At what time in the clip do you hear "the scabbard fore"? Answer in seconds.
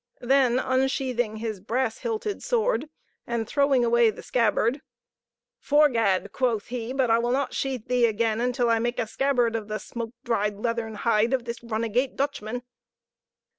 4.09-5.89